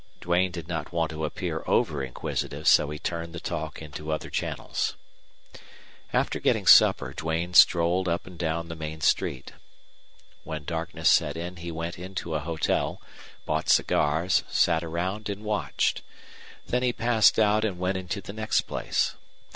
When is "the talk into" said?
3.33-4.11